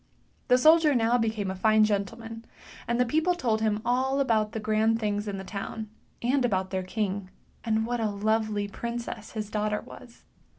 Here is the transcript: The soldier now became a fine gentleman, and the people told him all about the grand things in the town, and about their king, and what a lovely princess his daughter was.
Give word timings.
The 0.47 0.57
soldier 0.57 0.95
now 0.95 1.19
became 1.19 1.51
a 1.51 1.55
fine 1.55 1.83
gentleman, 1.83 2.43
and 2.87 2.99
the 2.99 3.05
people 3.05 3.35
told 3.35 3.61
him 3.61 3.83
all 3.85 4.19
about 4.19 4.51
the 4.51 4.59
grand 4.59 4.99
things 4.99 5.27
in 5.27 5.37
the 5.37 5.43
town, 5.43 5.91
and 6.23 6.43
about 6.43 6.71
their 6.71 6.81
king, 6.81 7.29
and 7.63 7.85
what 7.85 7.99
a 7.99 8.09
lovely 8.09 8.67
princess 8.67 9.33
his 9.33 9.51
daughter 9.51 9.81
was. 9.81 10.23